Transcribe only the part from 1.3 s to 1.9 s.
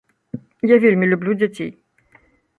дзяцей.